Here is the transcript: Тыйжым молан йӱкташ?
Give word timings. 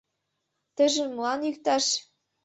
Тыйжым 0.75 1.07
молан 1.15 1.39
йӱкташ? 1.47 1.85